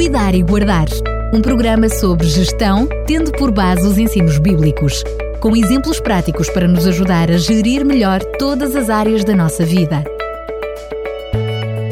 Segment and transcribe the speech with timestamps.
[0.00, 0.86] Cuidar e Guardar.
[1.30, 5.04] Um programa sobre gestão, tendo por base os ensinos bíblicos,
[5.42, 10.02] com exemplos práticos para nos ajudar a gerir melhor todas as áreas da nossa vida.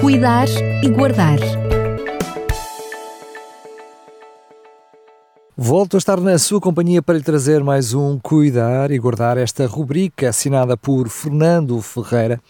[0.00, 0.48] Cuidar
[0.82, 1.38] e Guardar.
[5.54, 9.66] Volto a estar na sua companhia para lhe trazer mais um Cuidar e Guardar, esta
[9.66, 12.40] rubrica assinada por Fernando Ferreira,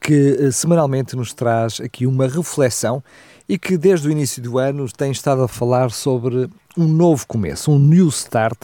[0.00, 3.02] que eh, semanalmente nos traz aqui uma reflexão
[3.52, 7.70] e que desde o início do ano tem estado a falar sobre um novo começo,
[7.70, 8.58] um new start,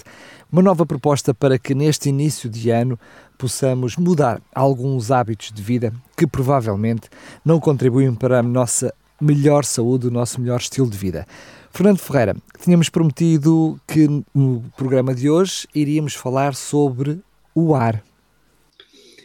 [0.50, 2.98] uma nova proposta para que neste início de ano
[3.36, 7.10] possamos mudar alguns hábitos de vida que provavelmente
[7.44, 11.26] não contribuem para a nossa melhor saúde, o nosso melhor estilo de vida.
[11.70, 17.20] Fernando Ferreira, tínhamos prometido que no programa de hoje iríamos falar sobre
[17.54, 18.02] o ar.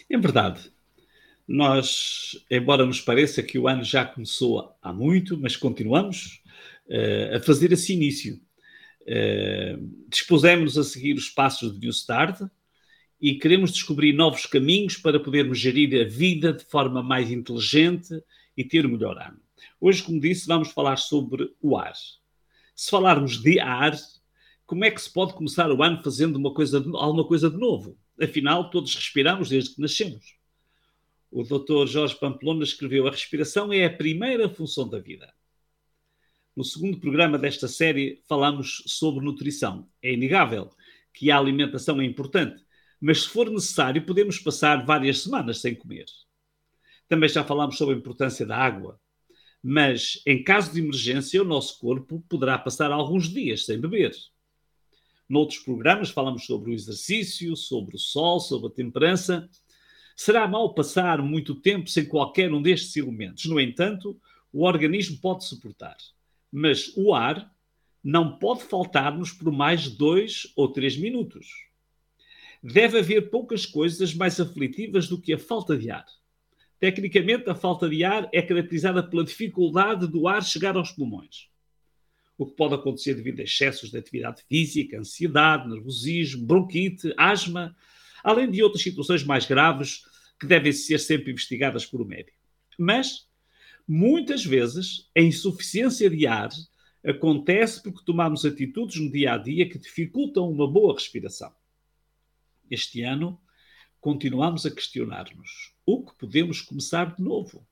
[0.10, 0.73] É verdade.
[1.48, 6.42] Nós, embora nos pareça que o ano já começou há muito, mas continuamos
[6.88, 8.40] uh, a fazer esse início.
[9.02, 12.42] Uh, dispusemos a seguir os passos de New Start
[13.20, 18.14] e queremos descobrir novos caminhos para podermos gerir a vida de forma mais inteligente
[18.56, 19.40] e ter o melhor ano.
[19.80, 21.94] Hoje, como disse, vamos falar sobre o ar.
[22.76, 23.94] Se falarmos de ar,
[24.66, 27.98] como é que se pode começar o ano fazendo uma coisa, alguma coisa de novo?
[28.22, 30.43] Afinal, todos respiramos desde que nascemos.
[31.36, 31.88] O Dr.
[31.88, 35.34] Jorge Pamplona escreveu: A respiração é a primeira função da vida.
[36.56, 39.90] No segundo programa desta série, falamos sobre nutrição.
[40.00, 40.70] É inegável
[41.12, 42.64] que a alimentação é importante,
[43.02, 46.06] mas se for necessário, podemos passar várias semanas sem comer.
[47.10, 49.02] Também já falamos sobre a importância da água,
[49.62, 54.12] mas em caso de emergência, o nosso corpo poderá passar alguns dias sem beber.
[55.28, 59.50] Noutros programas falamos sobre o exercício, sobre o sol, sobre a temperança
[60.16, 63.46] Será mal passar muito tempo sem qualquer um destes elementos.
[63.46, 64.20] No entanto,
[64.52, 65.98] o organismo pode suportar.
[66.52, 67.52] Mas o ar
[68.04, 71.48] não pode faltar-nos por mais dois ou três minutos.
[72.62, 76.06] Deve haver poucas coisas mais aflitivas do que a falta de ar.
[76.80, 81.50] Tecnicamente, a falta de ar é caracterizada pela dificuldade do ar chegar aos pulmões.
[82.38, 87.76] O que pode acontecer devido a excessos de atividade física, ansiedade, nervosismo, bronquite, asma,
[88.24, 90.04] além de outras situações mais graves
[90.40, 92.38] que devem ser sempre investigadas por o médico.
[92.78, 93.28] Mas,
[93.88, 96.50] muitas vezes, a insuficiência de ar
[97.06, 101.54] acontece porque tomamos atitudes no dia a dia que dificultam uma boa respiração.
[102.72, 103.40] Este ano,
[104.00, 107.68] continuamos a questionar-nos: o que podemos começar de novo?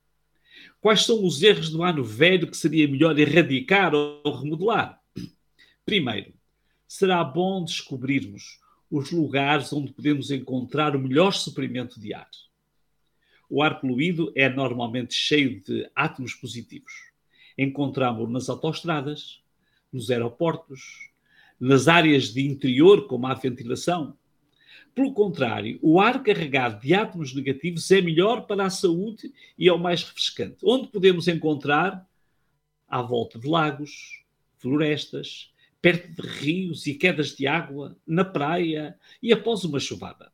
[0.80, 5.02] Quais são os erros do ano velho que seria melhor erradicar ou remodelar?
[5.86, 6.34] Primeiro,
[6.88, 8.61] será bom descobrirmos
[8.92, 12.30] os lugares onde podemos encontrar o melhor suprimento de ar.
[13.50, 16.92] O ar poluído é normalmente cheio de átomos positivos.
[17.58, 19.42] Encontramos-lo nas autoestradas,
[19.92, 21.10] nos aeroportos,
[21.58, 24.18] nas áreas de interior, como a ventilação.
[24.94, 29.74] Pelo contrário, o ar carregado de átomos negativos é melhor para a saúde e é
[29.74, 30.58] o mais refrescante.
[30.64, 32.06] Onde podemos encontrar?
[32.90, 34.22] À volta de lagos,
[34.58, 35.52] florestas,
[35.82, 40.32] perto de rios e quedas de água, na praia e após uma chuvada.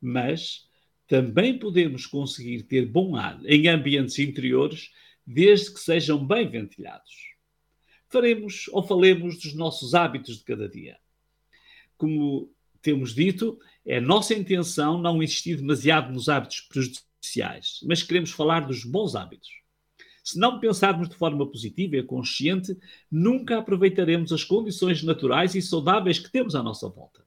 [0.00, 0.68] Mas
[1.06, 4.92] também podemos conseguir ter bom ar em ambientes interiores,
[5.26, 7.34] desde que sejam bem ventilados.
[8.08, 10.98] Faremos ou falemos dos nossos hábitos de cada dia.
[11.96, 18.60] Como temos dito, é nossa intenção não insistir demasiado nos hábitos prejudiciais, mas queremos falar
[18.60, 19.65] dos bons hábitos.
[20.26, 22.76] Se não pensarmos de forma positiva e consciente,
[23.08, 27.24] nunca aproveitaremos as condições naturais e saudáveis que temos à nossa volta.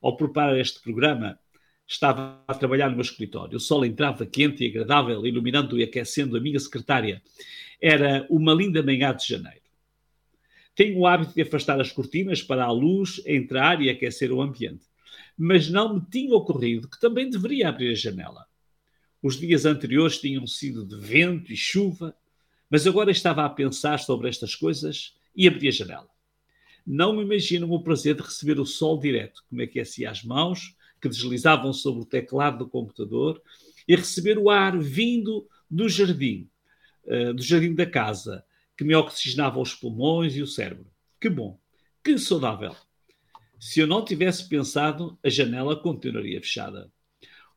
[0.00, 1.36] Ao preparar este programa,
[1.84, 3.56] estava a trabalhar no meu escritório.
[3.56, 7.20] O sol entrava quente e agradável, iluminando e aquecendo a minha secretária.
[7.82, 9.66] Era uma linda manhã de janeiro.
[10.76, 14.86] Tenho o hábito de afastar as cortinas para a luz entrar e aquecer o ambiente.
[15.36, 18.46] Mas não me tinha ocorrido que também deveria abrir a janela.
[19.22, 22.14] Os dias anteriores tinham sido de vento e chuva,
[22.70, 26.08] mas agora estava a pensar sobre estas coisas e abri a janela.
[26.86, 31.08] Não me imaginam o prazer de receber o sol direto, como aquecia as mãos, que
[31.08, 33.42] deslizavam sobre o teclado do computador,
[33.88, 36.48] e receber o ar vindo do jardim,
[37.04, 38.44] uh, do jardim da casa,
[38.76, 40.86] que me oxigenava os pulmões e o cérebro.
[41.20, 41.58] Que bom,
[42.04, 42.74] que saudável.
[43.58, 46.92] Se eu não tivesse pensado, a janela continuaria fechada.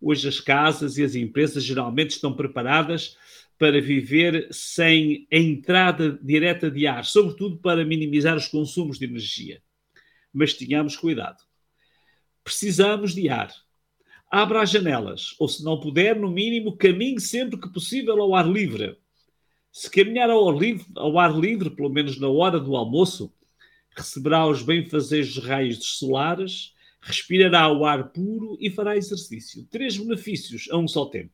[0.01, 3.17] Hoje as casas e as empresas geralmente estão preparadas
[3.57, 9.61] para viver sem a entrada direta de ar, sobretudo para minimizar os consumos de energia.
[10.33, 11.43] Mas tenhamos cuidado.
[12.43, 13.53] Precisamos de ar.
[14.31, 18.47] Abra as janelas, ou se não puder, no mínimo, caminhe sempre que possível ao ar
[18.47, 18.97] livre.
[19.71, 23.33] Se caminhar ao ar, livre, ao ar livre, pelo menos na hora do almoço,
[23.95, 29.65] receberá os benfazejos raios solares, respirará o ar puro e fará exercício.
[29.65, 31.33] Três benefícios a um só tempo.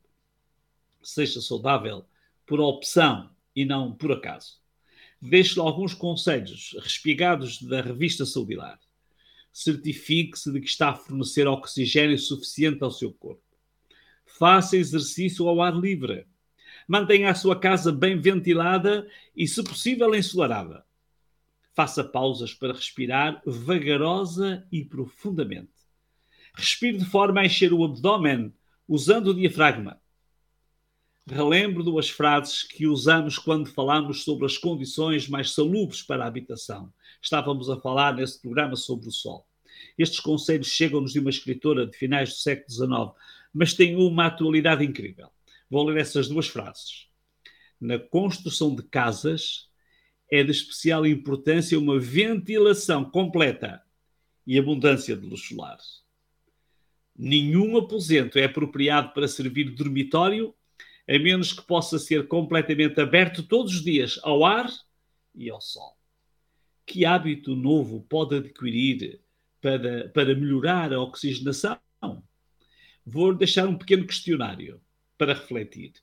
[1.01, 2.05] Seja saudável
[2.45, 4.59] por opção e não por acaso.
[5.21, 8.79] Deixo-lhe alguns conselhos respigados da revista Saudilar.
[9.51, 13.43] Certifique-se de que está a fornecer oxigênio suficiente ao seu corpo.
[14.25, 16.27] Faça exercício ao ar livre
[16.87, 20.84] Mantenha a sua casa bem ventilada e, se possível, ensolarada.
[21.75, 25.73] Faça pausas para respirar vagarosa e profundamente.
[26.55, 28.53] Respire de forma a encher o abdômen,
[28.87, 29.99] usando o diafragma.
[31.27, 36.93] Relembre duas frases que usamos quando falamos sobre as condições mais salubres para a habitação.
[37.21, 39.45] Estávamos a falar nesse programa sobre o sol.
[39.97, 44.85] Estes conselhos chegam-nos de uma escritora de finais do século XIX, mas têm uma atualidade
[44.85, 45.27] incrível.
[45.69, 47.07] Vou ler essas duas frases.
[47.81, 49.64] Na construção de casas
[50.29, 53.81] é de especial importância uma ventilação completa
[54.45, 55.77] e abundância de luz solar.
[57.17, 60.53] Nenhum aposento é apropriado para servir de dormitório,
[61.07, 64.69] a menos que possa ser completamente aberto todos os dias ao ar
[65.33, 65.95] e ao sol.
[66.85, 69.21] Que hábito novo pode adquirir
[69.61, 71.79] para, para melhorar a oxigenação?
[73.05, 74.81] Vou deixar um pequeno questionário
[75.17, 75.93] para refletir.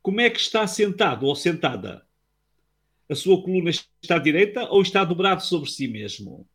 [0.00, 2.06] Como é que está sentado ou sentada?
[3.12, 6.48] A sua coluna está direita ou está dobrado sobre si mesmo?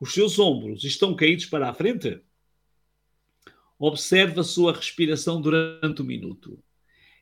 [0.00, 2.20] Os seus ombros estão caídos para a frente?
[3.78, 6.60] Observe a sua respiração durante um minuto.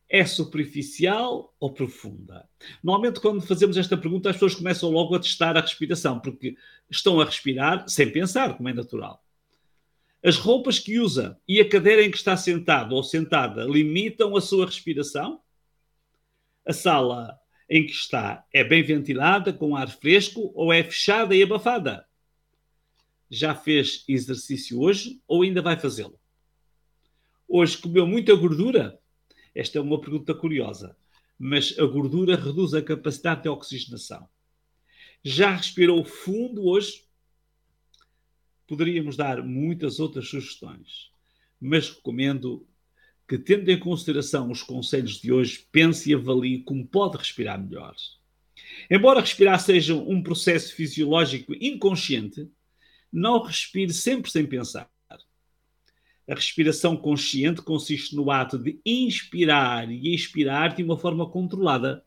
[0.08, 2.48] É superficial ou profunda?
[2.82, 6.56] Normalmente, quando fazemos esta pergunta, as pessoas começam logo a testar a respiração, porque
[6.90, 9.22] estão a respirar sem pensar, como é natural.
[10.24, 14.40] As roupas que usa e a cadeira em que está sentado ou sentada limitam a
[14.40, 15.42] sua respiração?
[16.66, 21.42] A sala em que está é bem ventilada, com ar fresco ou é fechada e
[21.42, 22.06] abafada?
[23.30, 26.18] Já fez exercício hoje ou ainda vai fazê-lo?
[27.48, 28.98] Hoje comeu muita gordura?
[29.54, 30.96] Esta é uma pergunta curiosa,
[31.38, 34.28] mas a gordura reduz a capacidade de oxigenação.
[35.22, 37.04] Já respirou fundo hoje?
[38.66, 41.10] Poderíamos dar muitas outras sugestões,
[41.60, 42.66] mas recomendo
[43.34, 47.94] que, tendo em consideração os conselhos de hoje, pense e avalie como pode respirar melhor.
[48.88, 52.48] Embora respirar seja um processo fisiológico inconsciente,
[53.12, 54.88] não respire sempre sem pensar.
[56.28, 62.02] A respiração consciente consiste no ato de inspirar e expirar de uma forma controlada,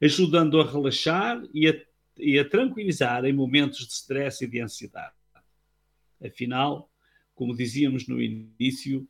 [0.00, 1.74] ajudando a relaxar e a,
[2.16, 5.12] e a tranquilizar em momentos de stress e de ansiedade.
[6.24, 6.90] Afinal,
[7.34, 9.06] como dizíamos no início,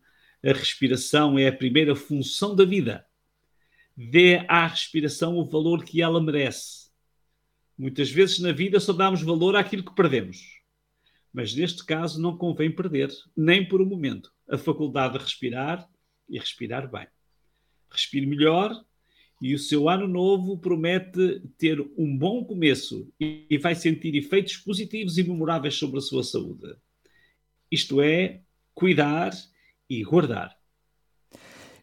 [0.48, 3.04] a respiração é a primeira função da vida.
[3.94, 6.88] Dê à respiração o valor que ela merece.
[7.76, 10.38] Muitas vezes na vida só damos valor àquilo que perdemos.
[11.32, 15.86] Mas neste caso não convém perder, nem por um momento, a faculdade de respirar
[16.28, 17.06] e respirar bem.
[17.90, 18.72] Respire melhor
[19.40, 25.18] e o seu ano novo promete ter um bom começo e vai sentir efeitos positivos
[25.18, 26.74] e memoráveis sobre a sua saúde.
[27.70, 28.40] Isto é,
[28.74, 29.30] cuidar
[29.88, 30.56] e guardar.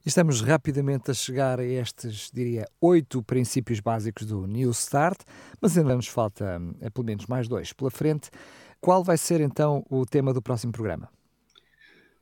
[0.05, 5.19] Estamos rapidamente a chegar a estes, diria, oito princípios básicos do New Start,
[5.59, 8.29] mas ainda nos falta é, pelo menos mais dois pela frente.
[8.79, 11.09] Qual vai ser então o tema do próximo programa?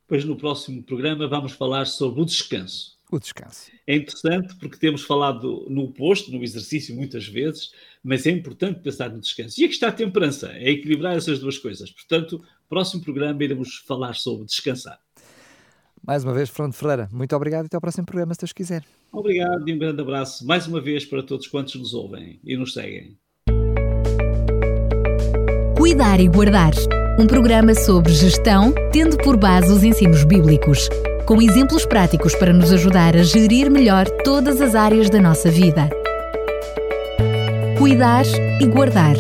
[0.08, 2.98] Pois no próximo programa vamos falar sobre o descanso.
[3.12, 3.70] O descanso.
[3.86, 9.10] É interessante porque temos falado no oposto, no exercício, muitas vezes, mas é importante pensar
[9.10, 9.60] no descanso.
[9.60, 11.92] E aqui está a temperança, é equilibrar essas duas coisas.
[11.92, 12.42] Portanto,
[12.74, 15.00] próximo programa iremos falar sobre descansar.
[16.06, 18.84] Mais uma vez, Fernando Ferreira, muito obrigado e até ao próximo programa, se Deus quiser.
[19.12, 22.74] Obrigado e um grande abraço mais uma vez para todos quantos nos ouvem e nos
[22.74, 23.18] seguem.
[25.78, 26.74] Cuidar e Guardar
[27.20, 30.90] um programa sobre gestão, tendo por base os ensinos bíblicos,
[31.28, 35.90] com exemplos práticos para nos ajudar a gerir melhor todas as áreas da nossa vida.
[37.78, 38.26] Cuidar
[38.60, 39.16] e Guardar